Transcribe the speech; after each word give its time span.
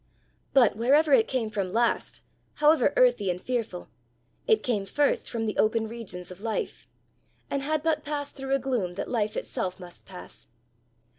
But, 0.51 0.75
wherever 0.75 1.13
it 1.13 1.27
came 1.27 1.51
from 1.51 1.71
last, 1.71 2.23
however 2.55 2.91
earthy 2.97 3.29
and 3.29 3.39
fearful, 3.39 3.87
it 4.47 4.63
came 4.63 4.87
first 4.87 5.29
from 5.29 5.45
the 5.45 5.59
open 5.59 5.87
regions 5.87 6.31
of 6.31 6.41
life, 6.41 6.87
and 7.51 7.61
had 7.61 7.83
but 7.83 8.01
passed 8.03 8.35
through 8.35 8.55
a 8.55 8.57
gloom 8.57 8.95
that 8.95 9.11
life 9.11 9.37
itself 9.37 9.79
must 9.79 10.07
pass! 10.07 10.47